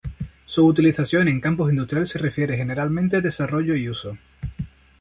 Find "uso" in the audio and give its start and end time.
3.87-4.17